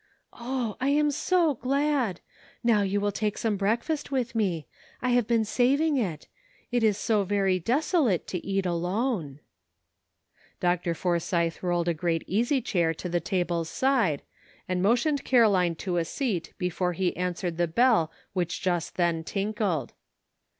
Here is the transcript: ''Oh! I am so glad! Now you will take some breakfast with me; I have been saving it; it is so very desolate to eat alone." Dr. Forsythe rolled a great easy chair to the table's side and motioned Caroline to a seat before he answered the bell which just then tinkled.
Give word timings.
''Oh! 0.33 0.77
I 0.81 0.87
am 0.89 1.11
so 1.11 1.53
glad! 1.53 2.21
Now 2.63 2.81
you 2.81 2.99
will 2.99 3.11
take 3.11 3.37
some 3.37 3.55
breakfast 3.55 4.09
with 4.11 4.33
me; 4.33 4.65
I 4.99 5.09
have 5.11 5.27
been 5.27 5.45
saving 5.45 5.95
it; 5.97 6.27
it 6.71 6.81
is 6.81 6.97
so 6.97 7.23
very 7.23 7.59
desolate 7.59 8.25
to 8.29 8.43
eat 8.43 8.65
alone." 8.65 9.41
Dr. 10.59 10.95
Forsythe 10.95 11.57
rolled 11.61 11.87
a 11.87 11.93
great 11.93 12.23
easy 12.25 12.61
chair 12.61 12.95
to 12.95 13.09
the 13.09 13.19
table's 13.19 13.69
side 13.69 14.23
and 14.67 14.81
motioned 14.81 15.23
Caroline 15.23 15.75
to 15.75 15.97
a 15.97 16.03
seat 16.03 16.53
before 16.57 16.93
he 16.93 17.15
answered 17.15 17.57
the 17.57 17.67
bell 17.67 18.11
which 18.33 18.59
just 18.59 18.95
then 18.97 19.23
tinkled. 19.23 19.93